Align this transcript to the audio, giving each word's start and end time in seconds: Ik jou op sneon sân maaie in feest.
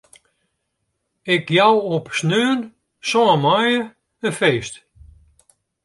Ik 1.33 1.45
jou 1.57 1.73
op 1.95 2.05
sneon 2.19 2.59
sân 3.09 3.39
maaie 3.43 3.81
in 4.27 4.37
feest. 4.39 4.75